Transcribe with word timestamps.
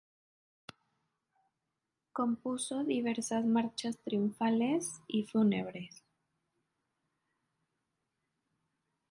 Compuso 2.11 2.83
diversas 2.83 3.45
marchas 3.45 3.99
triunfales 3.99 4.99
y 5.07 5.25
fúnebres. 5.25 6.03